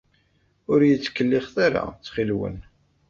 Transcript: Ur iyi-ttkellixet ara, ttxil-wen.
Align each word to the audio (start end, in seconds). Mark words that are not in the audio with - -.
Ur 0.71 0.79
iyi-ttkellixet 0.81 1.55
ara, 1.65 1.81
ttxil-wen. 1.89 2.57